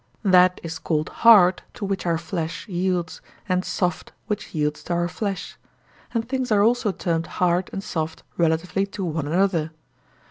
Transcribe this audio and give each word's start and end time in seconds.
That 0.23 0.59
is 0.63 0.79
called 0.79 1.09
hard 1.09 1.61
to 1.75 1.85
which 1.85 2.07
our 2.07 2.17
flesh 2.17 2.67
yields, 2.67 3.21
and 3.47 3.63
soft 3.63 4.13
which 4.25 4.55
yields 4.55 4.81
to 4.85 4.93
our 4.93 5.07
flesh; 5.07 5.57
and 6.11 6.27
things 6.27 6.51
are 6.51 6.63
also 6.63 6.91
termed 6.91 7.27
hard 7.37 7.69
and 7.71 7.83
soft 7.83 8.23
relatively 8.35 8.87
to 8.87 9.05
one 9.05 9.27
another. 9.27 9.73